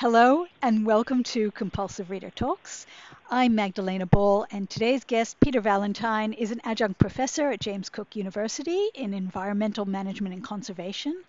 [0.00, 2.86] Hello, and welcome to Compulsive Reader Talks.
[3.32, 8.14] I'm Magdalena Ball, and today's guest, Peter Valentine, is an adjunct professor at James Cook
[8.14, 11.24] University in environmental management and conservation.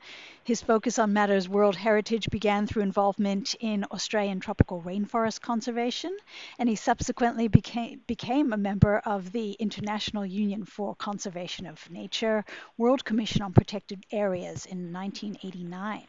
[0.50, 6.18] His focus on matters World Heritage began through involvement in Australian tropical rainforest conservation,
[6.58, 12.44] and he subsequently became, became a member of the International Union for Conservation of Nature
[12.79, 16.08] World Commission on Protected Areas in 1989.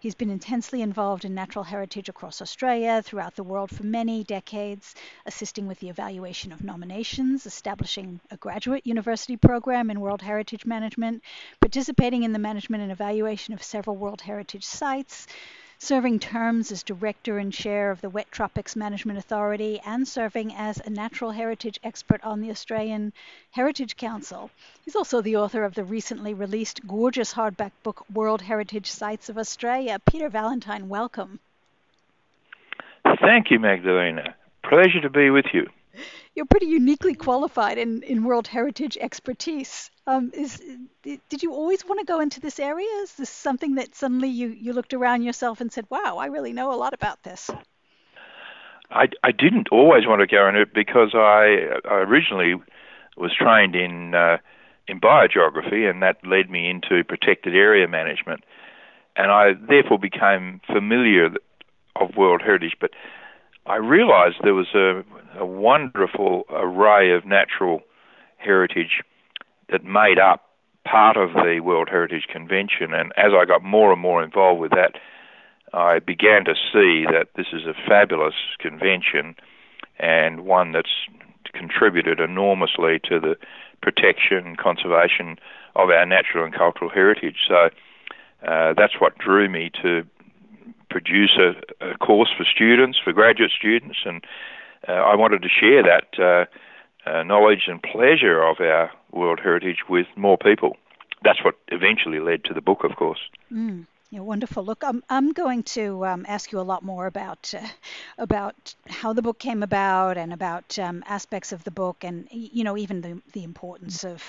[0.00, 4.94] He's been intensely involved in natural heritage across Australia, throughout the world for many decades,
[5.26, 11.22] assisting with the evaluation of nominations, establishing a graduate university program in World Heritage Management,
[11.60, 15.26] participating in the management and evaluation of several World Heritage sites,
[15.80, 20.78] serving terms as director and chair of the Wet Tropics Management Authority, and serving as
[20.78, 23.12] a natural heritage expert on the Australian
[23.50, 24.48] Heritage Council.
[24.84, 29.38] He's also the author of the recently released gorgeous hardback book, World Heritage Sites of
[29.38, 29.98] Australia.
[30.06, 31.40] Peter Valentine, welcome.
[33.20, 34.36] Thank you, Magdalena.
[34.62, 35.66] Pleasure to be with you.
[36.34, 39.90] You're pretty uniquely qualified in, in World Heritage expertise.
[40.06, 40.60] Um, is
[41.02, 42.88] did you always want to go into this area?
[43.02, 46.52] Is this something that suddenly you, you looked around yourself and said, "Wow, I really
[46.52, 47.50] know a lot about this"?
[48.90, 52.54] I, I didn't always want to go in it because I, I originally
[53.16, 54.38] was trained in uh,
[54.86, 58.44] in biogeography, and that led me into protected area management,
[59.16, 61.30] and I therefore became familiar
[61.96, 62.76] of World Heritage.
[62.80, 62.90] But
[63.66, 65.02] I realized there was a,
[65.38, 67.80] a wonderful array of natural
[68.36, 69.02] heritage
[69.70, 70.42] that made up
[70.84, 72.92] part of the World Heritage Convention.
[72.92, 74.92] And as I got more and more involved with that,
[75.72, 79.34] I began to see that this is a fabulous convention
[79.98, 81.08] and one that's
[81.54, 83.36] contributed enormously to the
[83.80, 85.36] protection, and conservation
[85.76, 87.36] of our natural and cultural heritage.
[87.48, 87.70] So
[88.46, 90.02] uh, that's what drew me to
[90.94, 91.50] produce a,
[91.90, 94.24] a course for students, for graduate students, and
[94.88, 99.80] uh, I wanted to share that uh, uh, knowledge and pleasure of our World Heritage
[99.88, 100.76] with more people.
[101.24, 103.18] That's what eventually led to the book, of course.
[103.52, 103.86] Mm.
[104.10, 104.64] Yeah, wonderful.
[104.64, 107.66] Look, I'm I'm going to um, ask you a lot more about uh,
[108.18, 112.62] about how the book came about and about um, aspects of the book, and you
[112.62, 114.22] know even the the importance of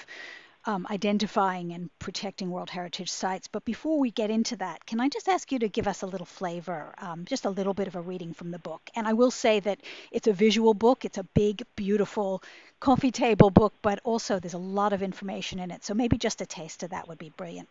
[0.66, 3.48] um, identifying and protecting World Heritage sites.
[3.48, 6.08] But before we get into that, can I just ask you to give us a
[6.08, 8.90] little flavor, um, just a little bit of a reading from the book?
[8.96, 9.80] And I will say that
[10.12, 12.42] it's a visual book, it's a big, beautiful
[12.80, 15.84] coffee table book, but also there's a lot of information in it.
[15.84, 17.70] So maybe just a taste of that would be brilliant.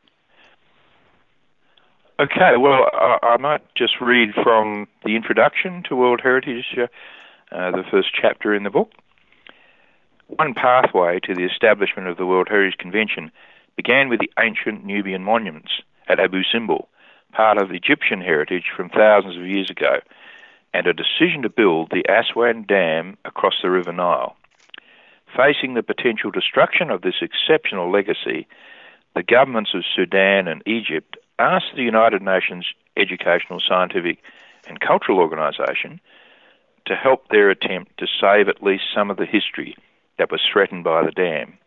[2.19, 6.87] Okay, well, I, I might just read from the introduction to World Heritage, uh,
[7.51, 8.93] uh, the first chapter in the book.
[10.37, 13.31] One pathway to the establishment of the World Heritage Convention
[13.77, 15.71] began with the ancient Nubian monuments
[16.09, 16.89] at Abu Simbel,
[17.33, 20.01] part of Egyptian heritage from thousands of years ago,
[20.73, 24.35] and a decision to build the Aswan Dam across the River Nile.
[25.37, 28.49] Facing the potential destruction of this exceptional legacy,
[29.15, 32.67] the governments of Sudan and Egypt asked the United Nations
[32.97, 34.19] Educational, Scientific
[34.67, 36.01] and Cultural Organization
[36.87, 39.77] to help their attempt to save at least some of the history
[40.19, 41.59] that was threatened by the dam.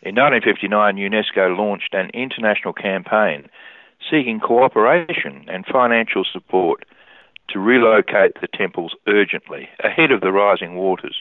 [0.00, 3.48] In 1959, UNESCO launched an international campaign
[4.10, 6.84] seeking cooperation and financial support
[7.48, 11.16] to relocate the temples urgently ahead of the rising waters.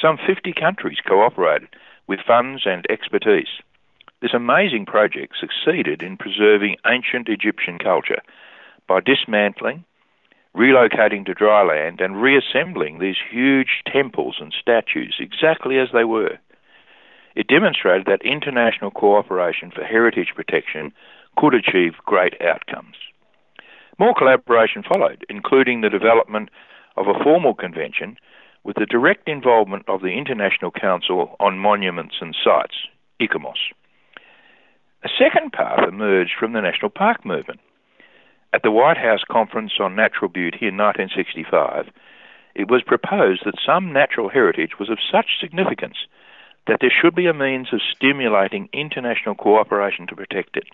[0.00, 1.68] Some 50 countries cooperated
[2.06, 3.60] with funds and expertise.
[4.22, 8.20] This amazing project succeeded in preserving ancient Egyptian culture
[8.88, 9.84] by dismantling
[10.56, 16.38] relocating to dry land and reassembling these huge temples and statues exactly as they were.
[17.36, 20.92] It demonstrated that international cooperation for heritage protection
[21.36, 22.96] could achieve great outcomes.
[23.98, 26.48] More collaboration followed, including the development
[26.96, 28.16] of a formal convention
[28.64, 32.76] with the direct involvement of the International Council on Monuments and Sites,
[33.20, 33.72] ICOMOS.
[35.02, 37.60] A second path emerged from the National Park movement.
[38.52, 41.88] At the White House Conference on Natural Beauty in 1965,
[42.56, 46.06] it was proposed that some natural heritage was of such significance
[46.66, 50.64] that there should be a means of stimulating international cooperation to protect it.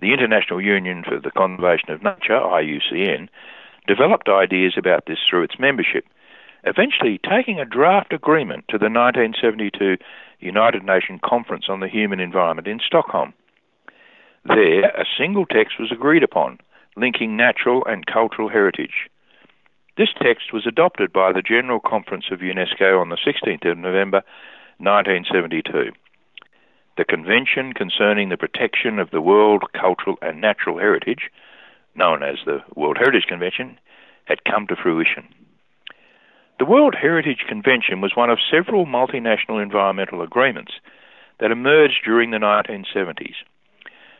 [0.00, 3.28] The International Union for the Conservation of Nature, IUCN,
[3.88, 6.06] developed ideas about this through its membership,
[6.62, 9.96] eventually taking a draft agreement to the 1972
[10.38, 13.34] United Nations Conference on the Human Environment in Stockholm.
[14.44, 16.58] There, a single text was agreed upon,
[16.96, 19.08] linking natural and cultural heritage.
[19.96, 24.22] This text was adopted by the General Conference of UNESCO on the 16th of November
[24.78, 25.92] 1972.
[26.96, 31.30] The Convention Concerning the Protection of the World Cultural and Natural Heritage,
[31.94, 33.78] known as the World Heritage Convention,
[34.24, 35.28] had come to fruition.
[36.58, 40.72] The World Heritage Convention was one of several multinational environmental agreements
[41.38, 43.34] that emerged during the 1970s,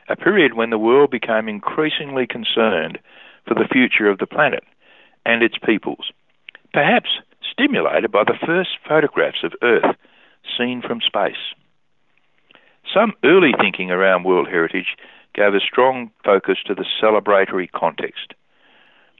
[0.09, 2.99] a period when the world became increasingly concerned
[3.47, 4.65] for the future of the planet
[5.25, 6.11] and its peoples,
[6.73, 7.11] perhaps
[7.51, 9.97] stimulated by the first photographs of Earth
[10.59, 11.55] seen from space.
[12.93, 14.97] Some early thinking around World Heritage
[15.35, 18.35] gave a strong focus to the celebratory context.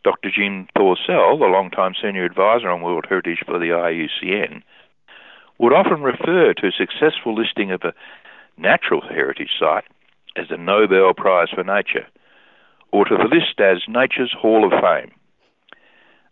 [0.05, 0.31] Dr.
[0.35, 4.63] Jim Thorsell, the long-time senior advisor on World Heritage for the IUCN,
[5.59, 7.95] would often refer to successful listing of a
[8.59, 9.85] natural heritage site
[10.37, 12.07] as the Nobel Prize for Nature,
[12.93, 15.13] or to the list as Nature's Hall of Fame.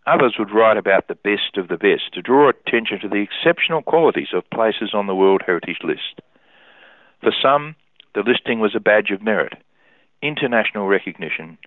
[0.06, 3.82] Others would write about the best of the best to draw attention to the exceptional
[3.82, 6.20] qualities of places on the World Heritage List.
[7.20, 7.76] For some,
[8.14, 9.55] the listing was a badge of merit,
[10.23, 11.58] international recognition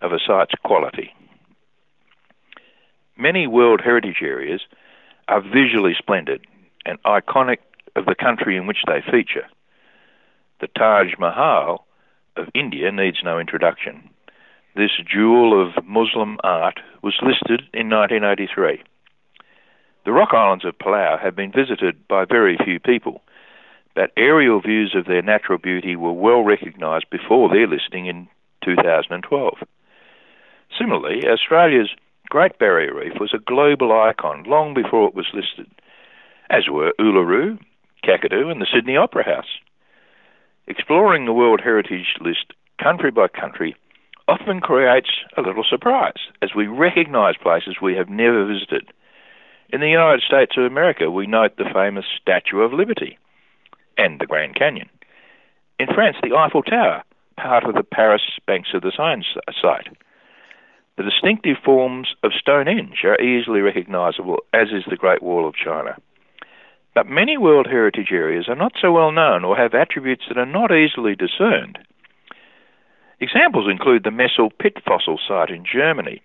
[0.00, 1.12] of a site's quality.
[3.16, 4.60] Many World Heritage areas
[5.26, 6.46] are visually splendid
[6.86, 7.58] and iconic
[7.96, 9.46] of the country in which they feature.
[10.60, 11.86] The Taj Mahal
[12.36, 14.10] of India needs no introduction.
[14.74, 18.82] This jewel of Muslim art was listed in 1983.
[20.04, 23.22] The Rock Islands of Palau have been visited by very few people,
[23.94, 28.26] but aerial views of their natural beauty were well recognised before their listing in
[28.64, 29.58] 2012.
[30.76, 31.90] Similarly, Australia's
[32.30, 35.70] Great Barrier Reef was a global icon long before it was listed,
[36.50, 37.58] as were Uluru,
[38.04, 39.58] Kakadu, and the Sydney Opera House.
[40.70, 43.74] Exploring the World Heritage List country by country
[44.28, 48.86] often creates a little surprise as we recognize places we have never visited.
[49.70, 53.16] In the United States of America, we note the famous Statue of Liberty
[53.96, 54.90] and the Grand Canyon.
[55.80, 57.02] In France, the Eiffel Tower,
[57.38, 59.24] part of the Paris Banks of the Seine
[59.62, 59.88] site.
[60.98, 65.96] The distinctive forms of Stonehenge are easily recognizable, as is the Great Wall of China.
[66.98, 70.44] But many World Heritage areas are not so well known or have attributes that are
[70.44, 71.78] not easily discerned.
[73.20, 76.20] Examples include the Messel pit fossil site in Germany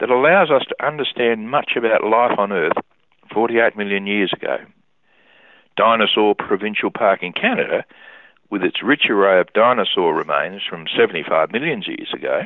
[0.00, 2.76] that allows us to understand much about life on Earth
[3.32, 4.58] 48 million years ago.
[5.78, 7.82] Dinosaur Provincial Park in Canada,
[8.50, 12.42] with its rich array of dinosaur remains from 75 million years ago,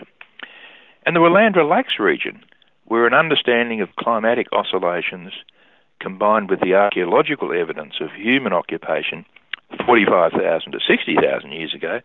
[1.04, 2.44] and the Willandra Lakes region,
[2.84, 5.32] where an understanding of climatic oscillations
[6.00, 9.24] combined with the archaeological evidence of human occupation
[9.86, 12.00] 45,000 to 60,000 years ago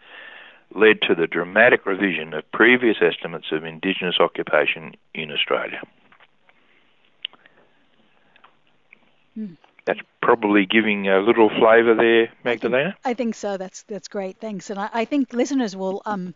[0.74, 5.82] led to the dramatic revision of previous estimates of Indigenous occupation in Australia.
[9.38, 9.58] Mm.
[9.86, 12.96] That's probably giving a little flavour there, Magdalena.
[13.04, 13.58] I think so.
[13.58, 14.38] That's that's great.
[14.38, 14.70] Thanks.
[14.70, 16.36] And I, I think listeners will um,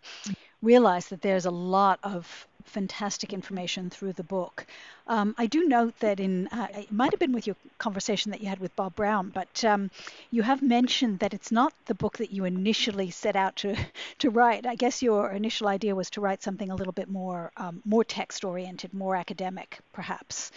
[0.62, 4.66] realize that there's a lot of fantastic information through the book.
[5.08, 8.42] Um, I do note that in uh, it might have been with your conversation that
[8.42, 9.92] you had with Bob Brown, but um,
[10.32, 13.76] you have mentioned that it's not the book that you initially set out to
[14.20, 14.66] to write.
[14.66, 18.04] I guess your initial idea was to write something a little bit more um, more
[18.04, 20.52] text oriented, more academic, perhaps.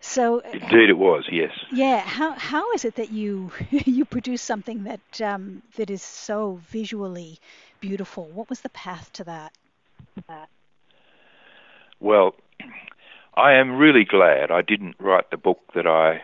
[0.00, 1.50] So indeed, it was yes.
[1.72, 2.00] Yeah.
[2.00, 7.38] How how is it that you you produce something that um, that is so visually
[7.80, 8.26] beautiful?
[8.26, 9.52] What was the path to that?
[12.00, 12.34] Well,
[13.34, 16.22] I am really glad I didn't write the book that I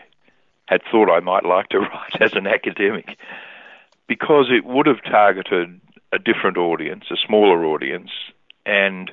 [0.67, 3.19] had thought I might like to write as an academic,
[4.09, 5.81] because it would have targeted
[6.13, 8.11] a different audience, a smaller audience,
[8.65, 9.11] and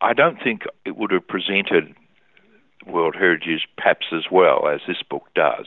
[0.00, 1.94] I don't think it would have presented
[2.86, 5.66] World Heritage perhaps as well as this book does.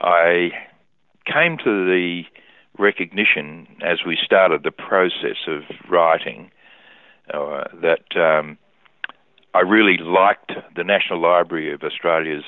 [0.00, 0.50] I
[1.26, 2.22] came to the
[2.78, 6.50] recognition as we started the process of writing
[7.32, 8.56] uh, that um,
[9.54, 12.44] I really liked the National Library of Australia's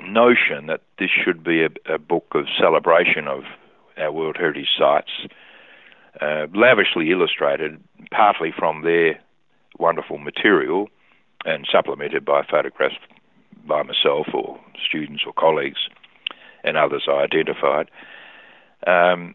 [0.00, 3.42] notion that this should be a, a book of celebration of
[3.98, 5.10] our World Heritage sites,
[6.20, 9.20] uh, lavishly illustrated, partly from their
[9.78, 10.88] wonderful material
[11.44, 12.96] and supplemented by photographs
[13.66, 15.88] by myself or students or colleagues
[16.64, 17.90] and others I identified.
[18.86, 19.34] Um,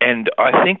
[0.00, 0.80] and I think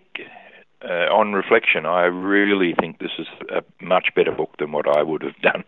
[0.82, 5.02] uh, on reflection, I really think this is a much better book than what I
[5.02, 5.64] would have done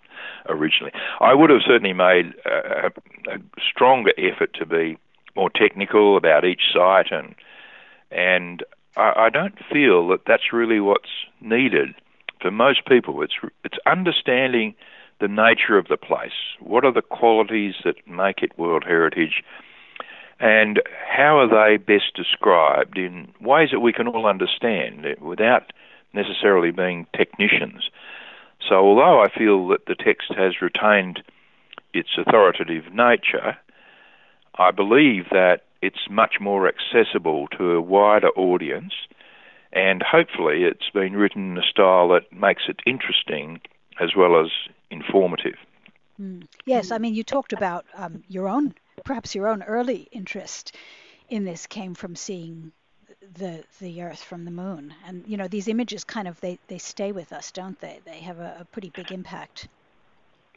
[0.48, 0.92] originally.
[1.20, 2.86] I would have certainly made a,
[3.30, 3.38] a
[3.70, 4.96] stronger effort to be
[5.36, 7.34] more technical about each site, and
[8.10, 8.62] and
[8.96, 11.10] I, I don't feel that that's really what's
[11.40, 11.94] needed
[12.42, 13.22] for most people.
[13.22, 13.34] It's
[13.64, 14.74] it's understanding
[15.20, 16.32] the nature of the place.
[16.60, 19.42] What are the qualities that make it World Heritage?
[20.42, 25.72] and how are they best described in ways that we can all understand eh, without
[26.12, 27.88] necessarily being technicians.
[28.68, 31.22] So, although I feel that the text has retained
[31.94, 33.56] its authoritative nature,
[34.58, 38.92] I believe that it's much more accessible to a wider audience,
[39.72, 43.60] and hopefully, it's been written in a style that makes it interesting
[44.00, 44.50] as well as
[44.90, 45.56] informative.
[46.20, 46.46] Mm.
[46.66, 48.74] Yes, I mean, you talked about um, your own,
[49.04, 50.76] perhaps your own early interest
[51.28, 52.72] in this came from seeing
[53.34, 56.78] the the Earth from the Moon, and you know these images kind of they they
[56.78, 58.00] stay with us, don't they?
[58.04, 59.68] They have a, a pretty big impact.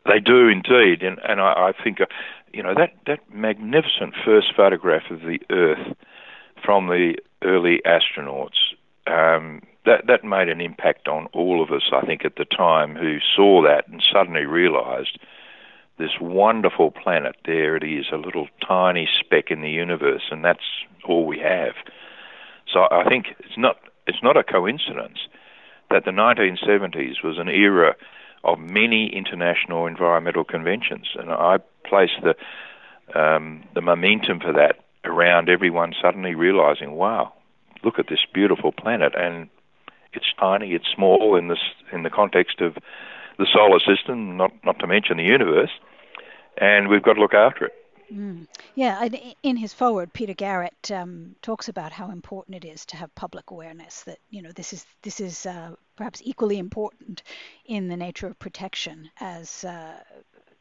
[0.06, 2.06] They do indeed, and and I, I think uh,
[2.52, 5.96] you know that that magnificent first photograph of the Earth
[6.64, 8.65] from the early astronauts.
[9.08, 12.96] Um, that that made an impact on all of us, I think, at the time
[12.96, 15.20] who saw that and suddenly realised
[15.98, 17.36] this wonderful planet.
[17.46, 20.66] There it is, a little tiny speck in the universe, and that's
[21.08, 21.76] all we have.
[22.72, 25.20] So I think it's not it's not a coincidence
[25.92, 27.96] that the 1970s was an era
[28.44, 31.58] of many international environmental conventions, and I
[31.88, 32.36] place the
[33.20, 37.34] um, the momentum for that around everyone suddenly realizing, wow,
[37.84, 39.50] look at this beautiful planet, and
[40.14, 41.60] it's tiny, it's small in this
[41.92, 42.76] in the context of
[43.38, 45.72] the solar system, not not to mention the universe,
[46.58, 47.74] and we've got to look after it.
[48.12, 48.48] Mm.
[48.76, 49.08] Yeah,
[49.42, 53.50] in his foreword, Peter Garrett um, talks about how important it is to have public
[53.50, 57.24] awareness that you know this is this is uh, perhaps equally important
[57.66, 60.00] in the nature of protection as uh,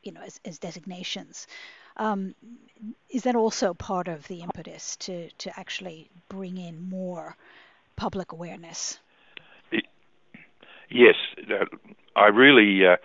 [0.02, 1.46] you know as, as designations.
[1.96, 2.34] Um,
[3.08, 7.36] is that also part of the impetus to to actually bring in more
[7.96, 8.98] public awareness?
[10.90, 11.14] Yes,
[11.50, 11.64] uh,
[12.14, 12.96] I really uh,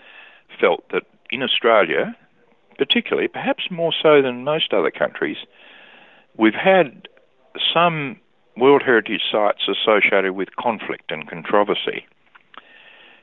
[0.60, 2.16] felt that in Australia,
[2.78, 5.38] particularly, perhaps more so than most other countries,
[6.38, 7.08] we've had
[7.74, 8.20] some
[8.58, 12.06] World Heritage sites associated with conflict and controversy.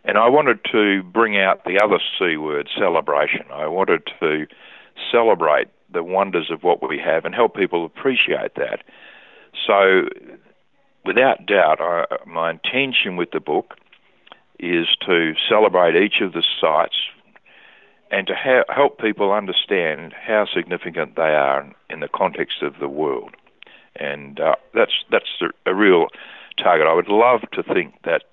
[0.04, 3.46] And I wanted to bring out the other C word, celebration.
[3.52, 4.46] I wanted to
[5.10, 8.82] celebrate the wonders of what we have and help people appreciate that.
[9.66, 10.08] So,
[11.04, 13.74] without doubt, I, my intention with the book
[14.58, 16.96] is to celebrate each of the sites
[18.10, 22.88] and to ha- help people understand how significant they are in the context of the
[22.88, 23.34] world.
[23.96, 26.08] And uh, that's that's a, a, real
[26.58, 26.86] target.
[26.86, 28.24] I would love to think that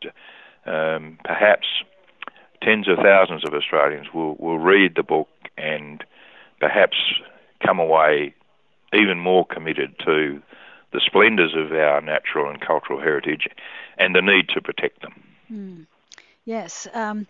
[0.65, 1.67] um, perhaps
[2.61, 6.03] tens of thousands of Australians will, will read the book and
[6.63, 6.95] perhaps
[7.65, 8.33] come away
[8.93, 10.41] even more committed to
[10.93, 13.49] the splendours of our natural and cultural heritage
[13.97, 15.13] and the need to protect them.
[15.51, 15.85] Mm.
[16.45, 16.87] Yes.
[16.93, 17.27] Um,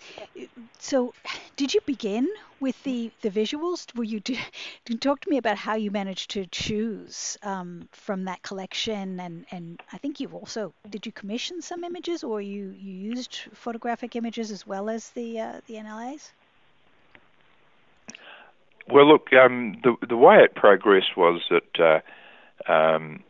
[0.77, 1.13] so,
[1.55, 2.27] did you begin
[2.59, 3.95] with the, the visuals?
[3.95, 4.35] Were you do,
[4.99, 9.19] talk to me about how you managed to choose um, from that collection?
[9.19, 13.39] And, and I think you also did you commission some images, or you, you used
[13.53, 16.31] photographic images as well as the uh, the NLAs?
[18.89, 22.01] Well, look, um, the the way it progressed was that
[22.67, 23.23] uh, um,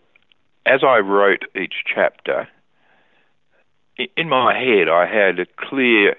[0.65, 2.47] as I wrote each chapter
[4.17, 6.15] in my head, I had a clear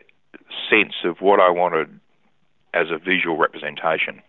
[0.70, 2.00] sense of what I wanted
[2.72, 4.22] as a visual representation.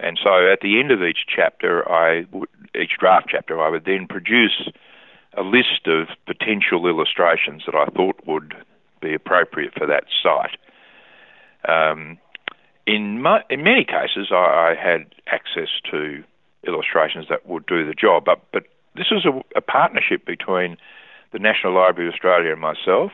[0.00, 2.26] And so at the end of each chapter, I
[2.74, 4.68] each draft chapter, I would then produce
[5.36, 8.54] a list of potential illustrations that I thought would
[9.00, 10.58] be appropriate for that site.
[11.68, 12.18] Um,
[12.86, 16.22] in, my, in many cases, I, I, had access to
[16.66, 18.64] illustrations that would do the job, but, but
[18.94, 20.76] this was a, a partnership between
[21.32, 23.12] the National Library of Australia and myself.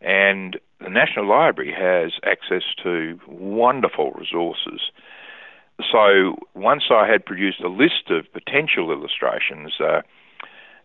[0.00, 4.80] And the National Library has access to wonderful resources.
[5.90, 10.02] So once I had produced a list of potential illustrations, uh,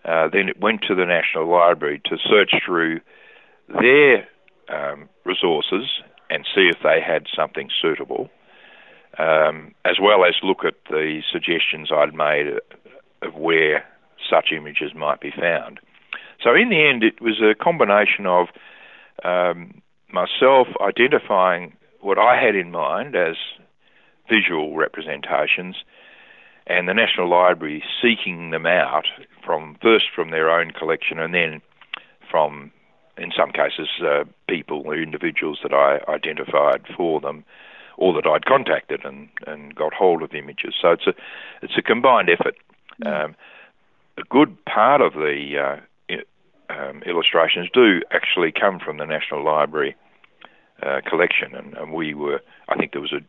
[0.05, 3.01] uh, then it went to the National Library to search through
[3.67, 4.27] their
[4.69, 5.85] um, resources
[6.29, 8.29] and see if they had something suitable,
[9.17, 12.47] um, as well as look at the suggestions I'd made
[13.21, 13.83] of where
[14.29, 15.79] such images might be found.
[16.43, 18.47] So in the end, it was a combination of
[19.23, 19.81] um,
[20.11, 23.35] myself identifying what I had in mind as
[24.29, 25.75] visual representations,
[26.67, 29.05] and the National Library seeking them out
[29.43, 31.61] from first from their own collection and then
[32.29, 32.71] from,
[33.19, 37.43] in some cases, uh, people or individuals that I identified for them,
[37.97, 40.73] or that I'd contacted and, and got hold of images.
[40.81, 41.13] So it's a
[41.61, 42.55] it's a combined effort.
[43.03, 43.25] Mm.
[43.25, 43.35] Um,
[44.17, 45.79] a good part of the uh,
[46.69, 49.95] um, illustrations do actually come from the National Library
[50.83, 53.21] uh, collection, and, and, we were, I think there was a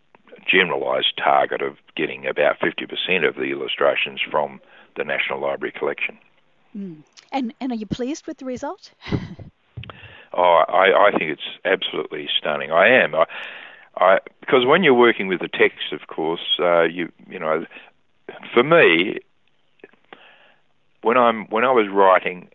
[0.49, 4.61] generalised target of getting about 50% of the illustrations from
[4.97, 6.19] the National Library collection.
[6.77, 7.03] Mm.
[7.33, 8.93] And, and are you pleased with the result?
[10.33, 12.71] Oh, I, I think it's absolutely stunning.
[12.71, 13.15] I am.
[13.15, 13.25] I,
[13.97, 17.65] I, because when you're working with the text, of course, uh, you you know,
[18.55, 19.19] for me,
[21.03, 22.49] when I'm when I was writing,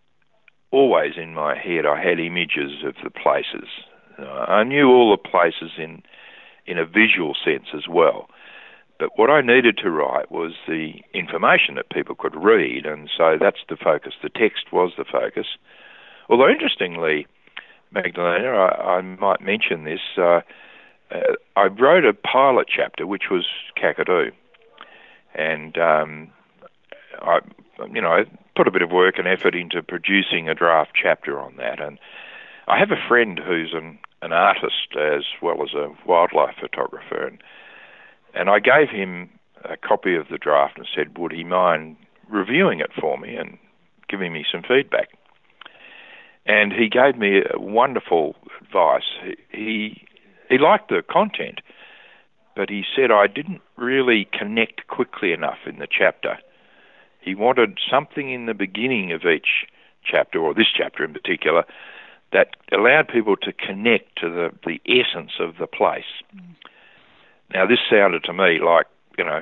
[0.72, 3.70] always in my head I had images of the places.
[4.17, 6.01] Uh, I knew all the places in
[6.65, 8.29] in a visual sense as well.
[8.98, 13.38] But what I needed to write was the information that people could read, and so
[13.39, 14.13] that's the focus.
[14.24, 15.48] The text was the focus.
[16.29, 17.27] Although interestingly,
[17.96, 20.02] Magdalena, I, I might mention this.
[20.18, 20.42] Uh,
[21.12, 23.46] uh, I wrote a pilot chapter which was
[23.82, 24.32] Kakadu,
[25.34, 26.30] and um,
[27.22, 27.40] I,
[27.92, 28.25] you know,
[28.56, 31.82] put a bit of work and effort into producing a draft chapter on that.
[31.82, 31.98] And
[32.68, 37.42] I have a friend who's an, an artist as well as a wildlife photographer, and
[38.34, 39.30] and I gave him
[39.64, 41.96] a copy of the draft and said, would he mind
[42.30, 43.58] reviewing it for me and
[44.10, 45.10] giving me some feedback?
[46.46, 49.04] And he gave me wonderful advice.
[49.50, 50.06] He
[50.50, 51.62] he liked the content,
[52.56, 56.38] but he said I didn't really connect quickly enough in the chapter.
[57.20, 59.66] He wanted something in the beginning of each
[60.04, 61.66] chapter, or this chapter in particular,
[62.32, 66.04] that allowed people to connect to the, the essence of the place.
[66.36, 66.56] Mm.
[67.54, 68.86] Now, this sounded to me like,
[69.18, 69.42] you know,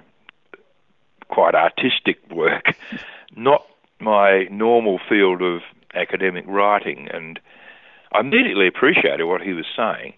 [1.30, 2.76] quite artistic work,
[3.36, 3.66] not
[4.00, 5.62] my normal field of
[6.04, 7.40] academic writing, and
[8.12, 10.14] I immediately appreciated what he was saying.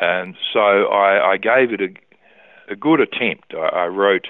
[0.00, 3.54] And so I, I gave it a, a good attempt.
[3.54, 4.26] I, I wrote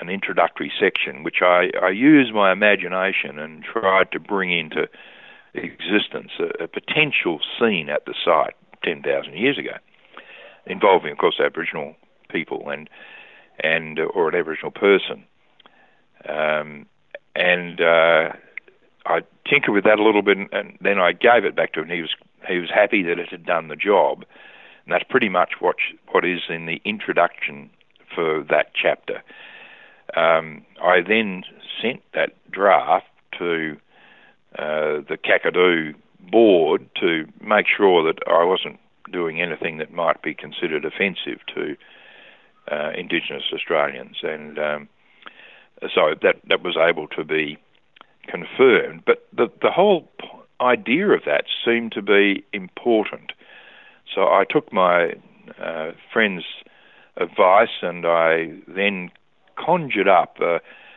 [0.00, 4.88] an introductory section, which I, I used my imagination and tried to bring into
[5.54, 8.54] existence a, a potential scene at the site
[8.84, 9.76] 10,000 years ago
[10.66, 11.94] involving, of course, Aboriginal
[12.30, 12.88] people and
[13.60, 15.24] and or an Aboriginal person.
[16.28, 16.86] Um,
[17.36, 18.32] and uh,
[19.06, 21.88] I tinkered with that a little bit, and then I gave it back to him.
[21.88, 22.14] He was
[22.48, 24.24] he was happy that it had done the job,
[24.84, 25.76] and that's pretty much what
[26.10, 27.70] what is in the introduction
[28.14, 29.22] for that chapter.
[30.16, 31.42] Um, I then
[31.82, 33.06] sent that draft
[33.38, 33.76] to
[34.58, 35.94] uh, the Kakadu
[36.30, 38.78] board to make sure that I wasn't
[39.10, 41.76] doing anything that might be considered offensive to
[42.70, 44.88] uh, Indigenous Australians, and um,
[45.94, 47.58] so that that was able to be
[48.34, 49.02] confirmed.
[49.06, 50.08] But the the whole
[50.60, 53.32] idea of that seemed to be important.
[54.12, 55.14] So I took my
[55.60, 56.44] uh, friend's
[57.16, 59.10] advice, and I then
[59.56, 60.38] conjured up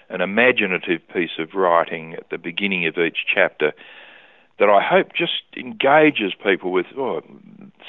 [0.09, 3.73] an imaginative piece of writing at the beginning of each chapter
[4.59, 7.21] that I hope just engages people with oh,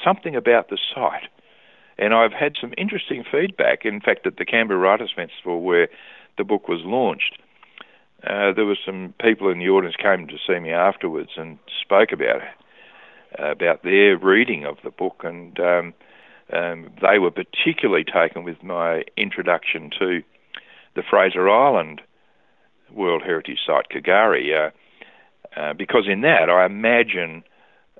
[0.03, 1.27] something about the site.
[1.97, 3.83] And I've had some interesting feedback.
[3.83, 5.89] In fact, at the Canberra Writers Festival, where
[6.37, 7.39] the book was launched,
[8.25, 12.11] uh, there were some people in the audience came to see me afterwards and spoke
[12.11, 12.41] about
[13.37, 15.93] uh, about their reading of the book, and um,
[16.51, 20.23] um, they were particularly taken with my introduction to
[20.95, 22.01] the Fraser Island
[22.91, 24.67] World Heritage Site, K'gari.
[24.67, 24.71] Uh,
[25.59, 27.43] uh, because in that I imagine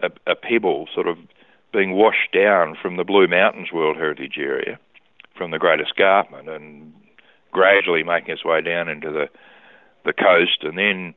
[0.02, 1.18] a, a, pebble sort of
[1.74, 4.80] being washed down from the Blue Mountains World Heritage Area,
[5.36, 6.94] from the Great Escarpment, and
[7.52, 9.30] gradually making its way down into the
[10.10, 11.14] the coast, and then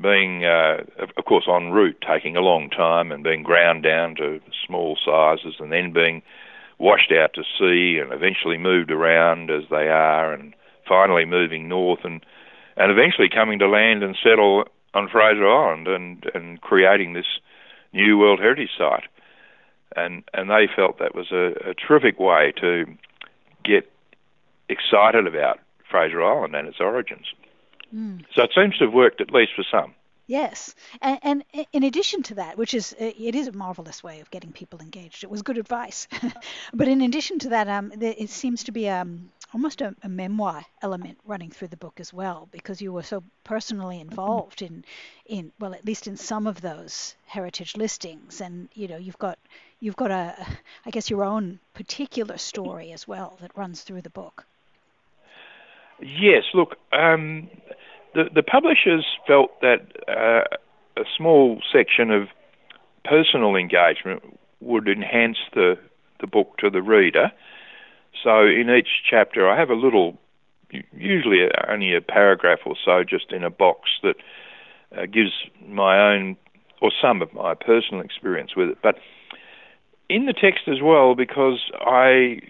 [0.00, 0.78] being, uh,
[1.18, 5.56] of course, en route, taking a long time, and being ground down to small sizes,
[5.58, 6.22] and then being
[6.78, 10.54] washed out to sea, and eventually moved around as they are, and
[10.88, 12.24] finally moving north, and
[12.76, 17.26] and eventually coming to land and settle on Fraser Island and, and creating this
[17.92, 19.04] new World Heritage Site.
[19.96, 22.84] And, and they felt that was a, a terrific way to
[23.64, 23.90] get
[24.68, 27.26] excited about Fraser Island and its origins.
[27.94, 28.24] Mm.
[28.34, 29.94] So it seems to have worked at least for some.
[30.26, 34.30] Yes, and, and, in addition to that, which is it is a marvelous way of
[34.30, 35.22] getting people engaged.
[35.22, 36.08] It was good advice,
[36.72, 40.64] but in addition to that, um, it seems to be um, almost a, a, memoir
[40.80, 44.82] element running through the book as well, because you were so personally involved in,
[45.26, 49.38] in well, at least in some of those heritage listings, and you know you've got
[49.78, 50.34] you've got a,
[50.86, 54.46] I guess your own particular story as well that runs through the book.
[56.00, 56.76] Yes, look.
[56.92, 57.48] Um,
[58.14, 60.56] the, the publishers felt that uh,
[61.00, 62.28] a small section of
[63.04, 64.22] personal engagement
[64.60, 65.74] would enhance the,
[66.20, 67.30] the book to the reader.
[68.22, 70.16] So in each chapter, I have a little,
[70.92, 74.16] usually only a paragraph or so, just in a box that
[74.96, 75.32] uh, gives
[75.68, 76.36] my own
[76.80, 78.78] or some of my personal experience with it.
[78.82, 78.96] But
[80.08, 82.40] in the text as well, because I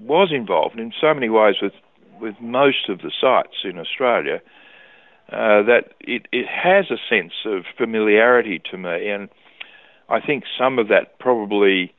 [0.00, 1.72] was involved in so many ways with
[2.20, 4.40] with most of the sites in Australia,
[5.32, 9.08] uh, that it, it has a sense of familiarity to me.
[9.08, 9.28] And
[10.08, 11.94] I think some of that probably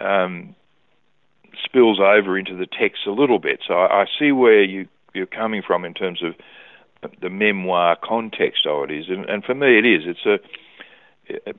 [0.00, 0.54] um,
[1.64, 3.60] spills over into the text a little bit.
[3.66, 6.34] So I, I see where you, you're coming from in terms of
[7.20, 10.02] the memoir context of it is, and, and for me it is.
[10.06, 10.38] It's a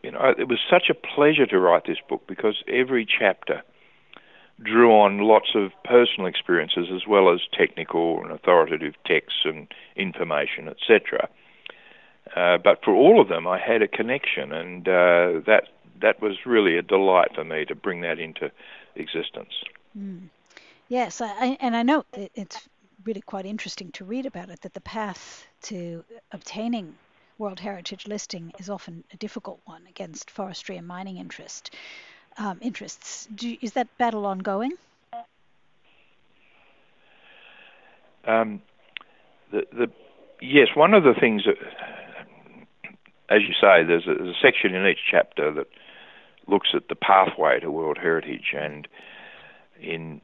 [0.04, 3.62] you know it was such a pleasure to write this book because every chapter
[4.64, 10.68] drew on lots of personal experiences as well as technical and authoritative texts and information,
[10.68, 11.30] etc.
[12.36, 15.64] Uh, but for all of them, I had a connection, and uh, that
[16.02, 18.52] that was really a delight for me to bring that into
[18.96, 19.54] existence.
[19.98, 20.30] Mm.
[20.88, 22.68] Yes, I, and I know it's
[23.06, 26.96] really quite interesting to read about it that the path to obtaining
[27.38, 31.74] World Heritage listing is often a difficult one against forestry and mining interest
[32.40, 33.28] um, interests.
[33.36, 34.72] Do, is that battle ongoing?
[38.26, 38.62] Um,
[39.52, 39.88] the, the,
[40.42, 41.58] yes, one of the things that,
[43.30, 45.68] as you say, there's a, there's a section in each chapter that
[46.48, 48.88] looks at the pathway to World Heritage, and
[49.82, 50.22] in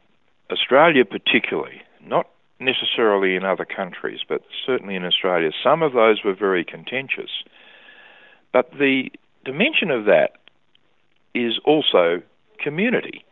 [0.51, 2.27] Australia particularly, not
[2.59, 7.43] necessarily in other countries, but certainly in Australia, some of those were very contentious.
[8.53, 9.11] But the
[9.43, 10.37] dimension of that
[11.35, 12.21] is also
[12.59, 13.25] community.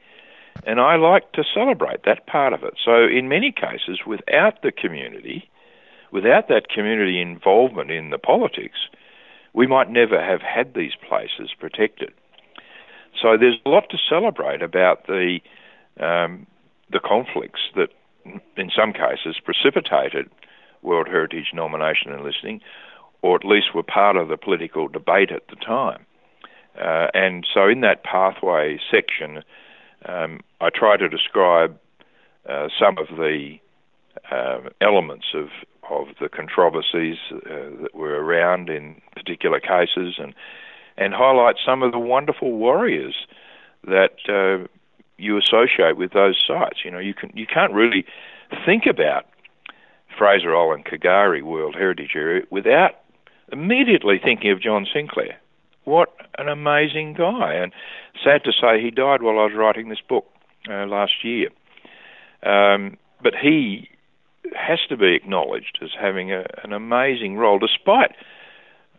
[0.66, 2.76] And I like to celebrate that part of it.
[2.84, 5.50] So, in many cases, without the community,
[6.12, 8.78] without that community involvement in the politics,
[9.54, 12.14] we might never have had these places protected.
[13.20, 15.40] So, there's a lot to celebrate about the
[16.00, 16.46] um,
[16.92, 17.90] the conflicts that
[18.56, 20.30] in some cases, precipitated
[20.82, 22.62] World Heritage nomination and listing,
[23.22, 26.06] or at least were part of the political debate at the time.
[26.80, 29.44] Uh, and so, in that pathway section,
[30.06, 31.78] um, I try to describe
[32.50, 33.58] uh, some of the
[34.32, 35.50] uh, elements of
[35.90, 40.34] of the controversies uh, that were around in particular cases, and
[40.98, 43.16] and highlight some of the wonderful warriors
[43.86, 44.66] that uh,
[45.18, 46.80] you associate with those sites.
[46.84, 48.06] You know, you can you can't really
[48.66, 49.26] think about
[50.18, 53.00] Fraser Island K'gari World Heritage Area without
[53.52, 55.38] immediately thinking of John Sinclair.
[55.86, 57.54] What an amazing guy!
[57.54, 57.74] And
[58.24, 60.26] sad to say, he died while I was writing this book
[60.70, 61.50] uh, last year.
[62.44, 63.90] Um, but he
[64.56, 68.12] has to be acknowledged as having a, an amazing role, despite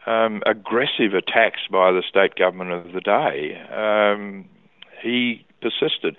[0.07, 3.61] um, aggressive attacks by the state government of the day.
[3.70, 4.47] Um,
[5.03, 6.16] he persisted.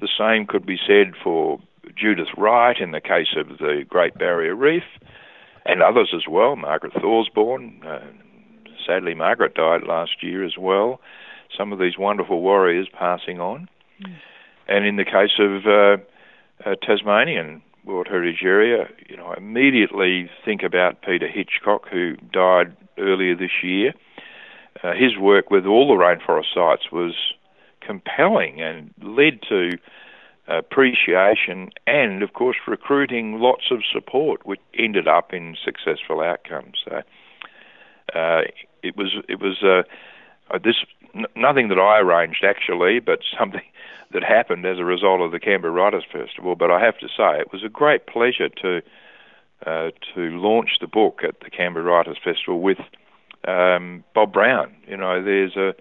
[0.00, 1.58] The same could be said for
[1.96, 4.84] Judith Wright in the case of the Great Barrier Reef,
[5.64, 6.56] and others as well.
[6.56, 8.00] Margaret Thorsborne, uh,
[8.88, 11.00] sadly, Margaret died last year as well.
[11.56, 13.68] Some of these wonderful warriors passing on.
[14.02, 14.14] Mm.
[14.66, 20.30] And in the case of uh, uh, Tasmanian World Heritage Area, you know, I immediately
[20.44, 23.92] think about Peter Hitchcock, who died earlier this year.
[24.82, 27.14] Uh, his work with all the rainforest sites was
[27.80, 29.70] compelling and led to
[30.48, 36.78] appreciation and, of course, recruiting lots of support, which ended up in successful outcomes.
[36.84, 37.02] So
[38.14, 38.42] uh,
[38.82, 39.82] it was it was uh,
[40.54, 40.76] uh, this
[41.14, 43.62] n- nothing that I arranged actually, but something
[44.12, 46.56] that happened as a result of the Canberra Writers Festival.
[46.56, 48.82] But I have to say, it was a great pleasure to
[49.66, 52.78] uh, to launch the book at the Canberra Writers Festival with
[53.46, 54.74] um, Bob Brown.
[54.86, 55.74] You know, there's a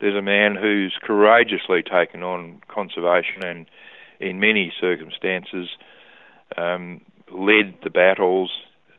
[0.00, 3.66] there's a man who's courageously taken on conservation and,
[4.20, 5.68] in many circumstances,
[6.56, 7.00] um,
[7.32, 8.50] led the battles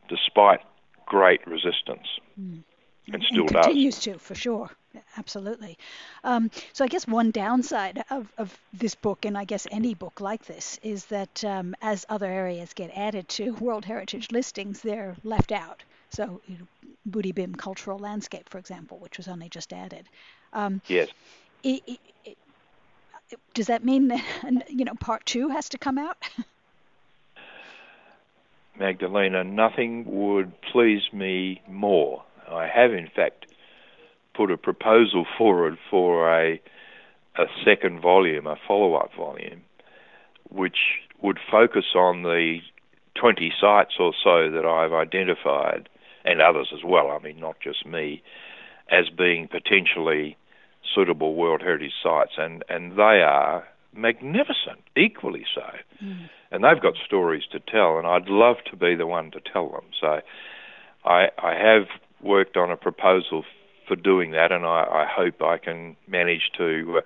[0.08, 0.60] despite
[1.06, 2.08] great resistance,
[2.40, 2.64] mm.
[3.14, 3.66] And still and does.
[3.66, 4.70] Continues to, for sure.
[5.18, 5.78] Absolutely.
[6.24, 10.20] Um, so I guess one downside of, of this book, and I guess any book
[10.20, 15.16] like this, is that um, as other areas get added to World Heritage listings, they're
[15.24, 15.84] left out.
[16.10, 16.68] So you know,
[17.10, 20.08] Budj Bim Cultural Landscape, for example, which was only just added.
[20.54, 21.10] Um, yes.
[21.64, 22.38] It, it, it,
[23.54, 24.24] does that mean that
[24.70, 26.18] you know part two has to come out?
[28.80, 32.24] Magdalena, nothing would please me more.
[32.52, 33.48] I have, in fact,
[34.36, 36.62] put a proposal forward for a
[37.38, 39.62] a second volume, a follow-up volume,
[40.50, 42.60] which would focus on the
[43.16, 45.88] 20 sites or so that I've identified,
[46.26, 47.12] and others as well.
[47.12, 48.22] I mean, not just me,
[48.92, 50.38] as being potentially
[50.94, 55.64] suitable World Heritage sites, and, and they are magnificent, equally so.
[56.04, 56.30] Mm.
[56.52, 59.70] And they've got stories to tell, and I'd love to be the one to tell
[59.70, 59.86] them.
[60.00, 60.20] So
[61.06, 61.88] I, I have
[62.22, 63.44] worked on a proposal
[63.88, 67.02] for doing that, and I, I hope I can manage to uh,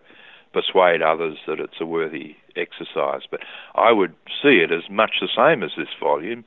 [0.53, 3.21] persuade others that it's a worthy exercise.
[3.29, 3.41] But
[3.75, 6.43] I would see it as much the same as this volume,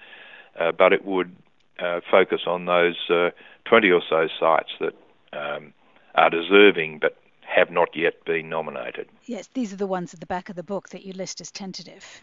[0.61, 1.35] uh, but it would
[1.79, 3.31] uh, focus on those uh,
[3.65, 4.95] 20 or so sites that
[5.33, 5.73] um,
[6.15, 9.09] are deserving but have not yet been nominated.
[9.27, 11.51] Yes, these are the ones at the back of the book that you list as
[11.51, 12.23] tentative.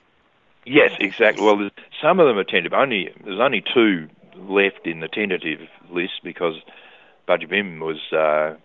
[0.65, 1.43] Yes, exactly.
[1.43, 1.69] Well,
[2.01, 2.73] some of them are tentative.
[2.73, 6.55] Only there's only two left in the tentative list because
[7.27, 8.55] Budj Bim was uh,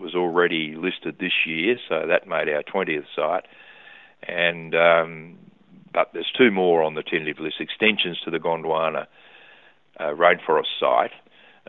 [0.00, 3.44] was already listed this year, so that made our 20th site.
[4.22, 5.38] And um,
[5.92, 9.06] but there's two more on the tentative list: extensions to the Gondwana
[9.98, 11.12] uh, rainforest site,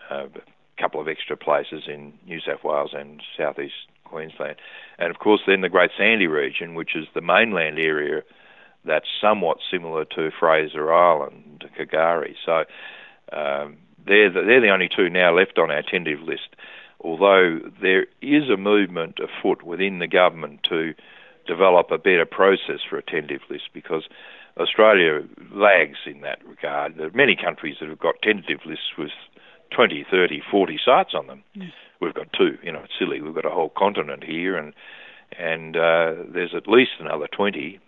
[0.09, 3.73] uh, a couple of extra places in New South Wales and southeast
[4.05, 4.55] Queensland,
[4.97, 8.23] and of course then the Great Sandy region, which is the mainland area
[8.85, 12.35] that's somewhat similar to Fraser Island, K'gari.
[12.45, 12.63] So
[13.31, 16.55] um, they're the, they're the only two now left on our tentative list.
[17.01, 20.93] Although there is a movement afoot within the government to
[21.47, 24.07] develop a better process for a tentative list because
[24.57, 25.21] Australia
[25.53, 26.97] lags in that regard.
[26.97, 29.11] There are many countries that have got tentative lists with
[29.71, 31.43] 20, 30, 40 sites on them.
[31.55, 31.71] Mm.
[32.01, 32.57] We've got two.
[32.63, 33.21] You know, it's silly.
[33.21, 34.73] We've got a whole continent here, and
[35.37, 37.79] and uh, there's at least another 20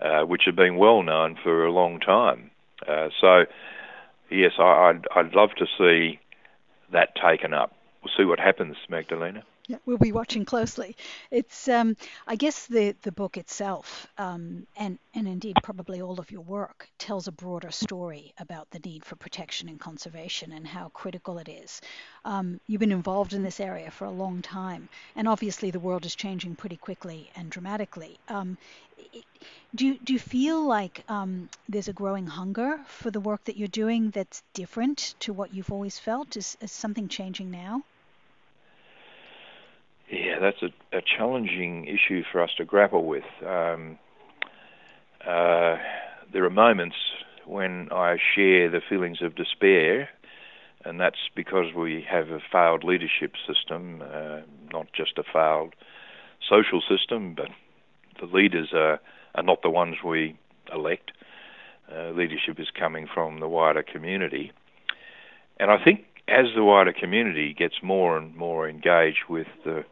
[0.00, 2.50] uh, which have been well known for a long time.
[2.86, 3.44] Uh, so,
[4.30, 6.20] yes, I, would I'd, I'd love to see
[6.92, 7.72] that taken up.
[8.02, 9.44] We'll see what happens, Magdalena.
[9.86, 10.94] We'll be watching closely.
[11.30, 11.96] It's, um,
[12.26, 16.86] I guess, the the book itself, um, and and indeed probably all of your work,
[16.98, 21.48] tells a broader story about the need for protection and conservation and how critical it
[21.48, 21.80] is.
[22.26, 26.04] Um, you've been involved in this area for a long time, and obviously the world
[26.04, 28.18] is changing pretty quickly and dramatically.
[28.28, 28.58] Um,
[29.74, 33.68] do do you feel like um, there's a growing hunger for the work that you're
[33.68, 36.36] doing that's different to what you've always felt?
[36.36, 37.82] Is, is something changing now?
[40.14, 43.24] Yeah, that's a, a challenging issue for us to grapple with.
[43.44, 43.98] Um,
[45.26, 45.76] uh,
[46.32, 46.94] there are moments
[47.46, 50.08] when I share the feelings of despair,
[50.84, 55.74] and that's because we have a failed leadership system, uh, not just a failed
[56.48, 57.48] social system, but
[58.20, 59.00] the leaders are,
[59.34, 60.38] are not the ones we
[60.72, 61.10] elect.
[61.92, 64.52] Uh, leadership is coming from the wider community.
[65.58, 69.84] And I think as the wider community gets more and more engaged with the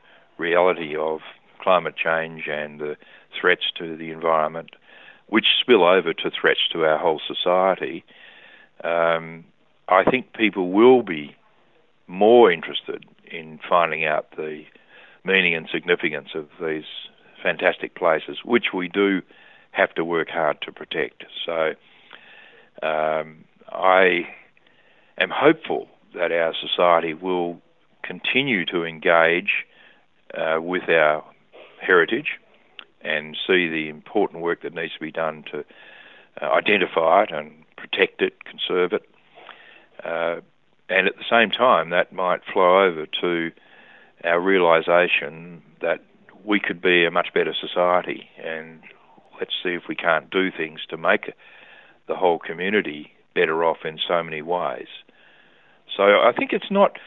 [0.42, 1.20] reality of
[1.61, 2.96] climate change and the
[3.40, 4.70] threats to the environment,
[5.28, 8.05] which spill over to threats to our whole society,
[8.85, 9.44] um,
[9.88, 11.37] I think people will be
[12.07, 14.64] more interested in finding out the
[15.24, 16.85] meaning and significance of these
[17.42, 19.22] fantastic places, which we do
[19.70, 21.24] have to work hard to protect.
[21.46, 21.74] So
[22.83, 24.26] um, I
[25.18, 27.61] am hopeful that our society will
[28.02, 29.64] continue to engage
[30.37, 31.25] uh, with our
[31.81, 32.38] heritage
[33.03, 35.64] and see the important work that needs to be done to
[36.40, 39.09] uh, identify it and protect it, conserve it.
[40.05, 40.40] Uh,
[40.88, 43.51] and at the same time, that might flow over to
[44.25, 46.01] our realization that
[46.45, 48.81] we could be a much better society and
[49.38, 51.33] let's see if we can't do things to make
[52.09, 54.88] the whole community better off in so many ways.
[55.97, 56.99] So I think it's not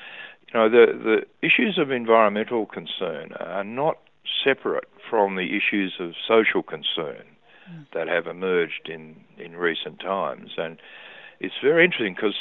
[0.55, 3.97] know, the, the issues of environmental concern are not
[4.43, 7.23] separate from the issues of social concern
[7.71, 7.85] mm.
[7.93, 10.51] that have emerged in, in recent times.
[10.57, 10.77] And
[11.39, 12.35] it's very interesting because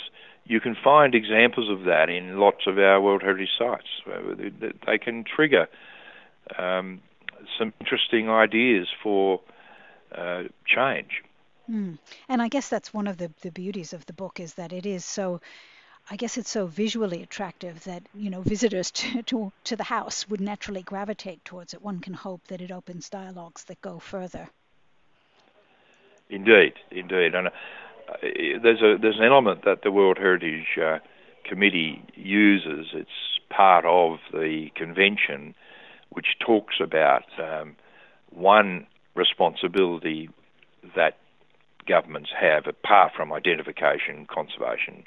[0.45, 3.89] you can find examples of that in lots of our World Heritage sites.
[4.87, 5.69] They can trigger
[6.59, 7.01] um,
[7.59, 9.41] some interesting ideas for
[10.15, 11.23] uh, change.
[11.71, 11.99] Mm.
[12.29, 14.85] And I guess that's one of the, the beauties of the book is that it
[14.85, 15.41] is so
[16.11, 20.29] I guess it's so visually attractive that you know visitors to, to, to the house
[20.29, 21.83] would naturally gravitate towards it.
[21.83, 24.49] One can hope that it opens dialogues that go further.
[26.31, 27.51] Indeed, indeed, and uh,
[28.63, 30.99] there's a there's an element that the World Heritage uh,
[31.45, 32.89] Committee uses.
[32.95, 33.11] It's
[33.51, 35.55] part of the convention,
[36.11, 37.77] which talks about um,
[38.31, 40.29] one responsibility
[40.97, 41.19] that
[41.87, 45.05] governments have apart from identification, conservation,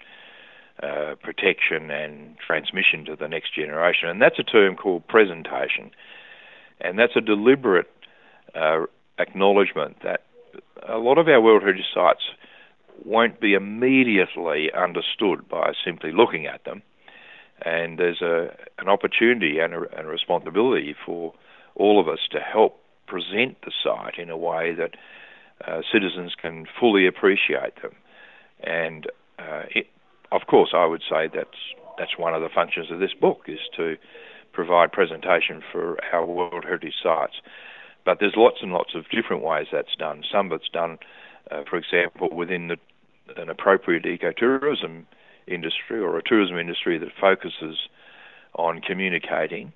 [0.82, 4.10] uh, protection and transmission to the next generation.
[4.10, 5.92] And that's a term called presentation.
[6.80, 7.90] And that's a deliberate
[8.54, 8.86] uh,
[9.18, 10.22] acknowledgement that
[10.88, 12.22] a lot of our World Heritage sites
[13.06, 16.82] won't be immediately understood by simply looking at them.
[17.63, 21.34] And there's a, an opportunity and a, and a responsibility for
[21.76, 24.92] all of us to help present the site in a way that
[25.66, 27.94] uh, citizens can fully appreciate them.
[28.63, 29.08] And
[29.40, 29.88] uh, it,
[30.32, 31.58] of course, I would say that's
[31.98, 33.98] that's one of the functions of this book is to
[34.54, 37.36] provide presentation for our World Heritage sites.
[38.06, 40.24] But there's lots and lots of different ways that's done.
[40.32, 40.98] Some of it's done,
[41.52, 42.78] uh, for example, within the,
[43.36, 45.06] an appropriate ecotourism
[45.48, 47.78] industry or a tourism industry that focuses
[48.56, 49.74] on communicating,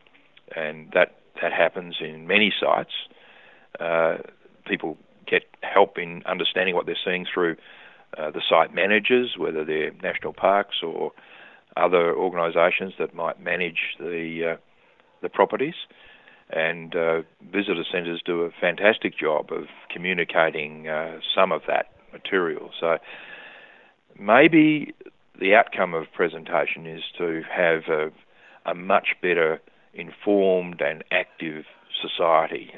[0.56, 2.92] and that that happens in many sites.
[3.80, 4.18] Uh,
[4.66, 7.56] people get help in understanding what they're seeing through
[8.18, 11.12] uh, the site managers, whether they're national parks or
[11.78, 14.58] other organisations that might manage the uh,
[15.22, 15.76] the properties.
[16.50, 22.72] And uh, visitor centres do a fantastic job of communicating uh, some of that material.
[22.78, 22.98] So
[24.20, 24.94] maybe
[25.40, 28.12] the outcome of presentation is to have a,
[28.70, 29.62] a much better
[29.94, 31.64] informed and active
[32.02, 32.72] society.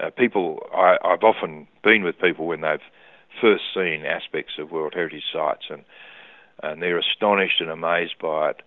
[0.00, 2.80] Uh, people, I, I've often been with people when they've
[3.40, 5.84] first seen aspects of World Heritage sites and
[6.62, 8.62] and they're astonished and amazed by it,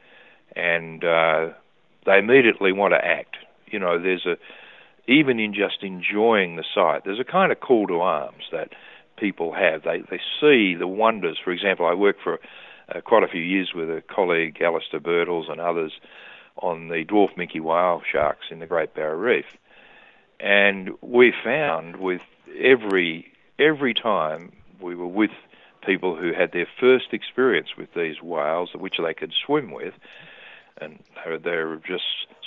[0.56, 1.50] and uh,
[2.06, 3.38] they immediately want to act.
[3.68, 4.36] You know, there's a
[5.08, 8.70] even in just enjoying the site, there's a kind of call to arms that
[9.18, 9.84] people have.
[9.84, 11.38] They they see the wonders.
[11.44, 12.40] For example, I worked for
[12.94, 15.94] uh, quite a few years with a colleague, Alastair Birtles, and others
[16.62, 19.46] on the dwarf minke whale sharks in the Great Barrier Reef,
[20.40, 22.22] and we found with
[22.60, 25.32] every every time we were with
[25.86, 29.94] people who had their first experience with these whales, which they could swim with,
[30.80, 32.04] and they were, just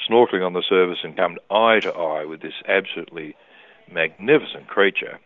[0.09, 3.35] snorkeling on the surface and come eye to eye with this absolutely
[3.91, 5.19] magnificent creature.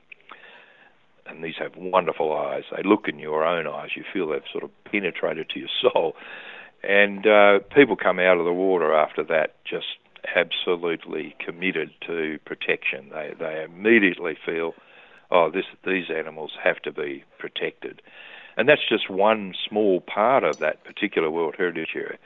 [1.27, 2.65] And these have wonderful eyes.
[2.75, 3.91] They look in your own eyes.
[3.97, 6.17] You feel they've sort of penetrated to your soul.
[6.83, 9.87] And uh, people come out of the water after that just
[10.35, 13.11] absolutely committed to protection.
[13.11, 14.75] They they immediately feel
[15.31, 18.03] oh, this, these animals have to be protected.
[18.57, 22.19] And that's just one small part of that particular World Heritage Area.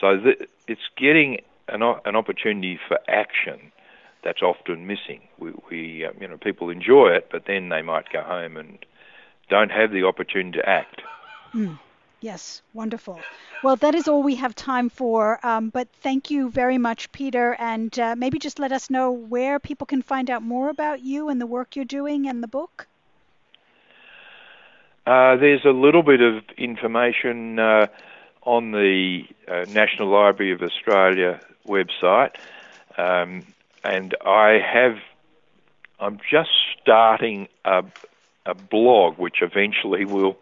[0.00, 3.72] So th- it's getting an, an opportunity for action
[4.24, 5.20] that's often missing.
[5.38, 8.78] We, we uh, you know, people enjoy it, but then they might go home and
[9.48, 11.02] don't have the opportunity to act.
[11.54, 11.78] Mm.
[12.22, 13.20] Yes, wonderful.
[13.64, 15.44] Well, that is all we have time for.
[15.44, 17.56] Um, but thank you very much, Peter.
[17.58, 21.28] And uh, maybe just let us know where people can find out more about you
[21.28, 22.86] and the work you're doing and the book.
[25.04, 27.88] Uh, there's a little bit of information uh,
[28.42, 32.36] on the uh, National Library of Australia website,
[32.96, 33.44] um,
[33.82, 34.98] and I have.
[35.98, 37.84] I'm just starting a,
[38.46, 40.36] a blog, which eventually will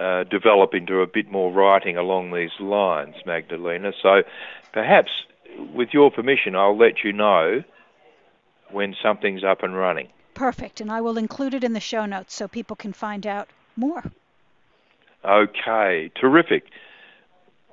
[0.00, 3.92] uh, develop into a bit more writing along these lines, Magdalena.
[4.02, 4.22] So
[4.72, 5.10] perhaps,
[5.74, 7.62] with your permission, I'll let you know
[8.70, 10.08] when something's up and running.
[10.32, 13.48] Perfect, and I will include it in the show notes so people can find out
[13.76, 14.02] more.
[15.22, 16.64] Okay, terrific.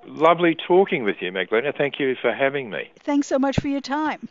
[0.05, 1.71] Lovely talking with you, Magdalena.
[1.71, 2.91] Thank you for having me.
[2.99, 4.27] Thanks so much for your time.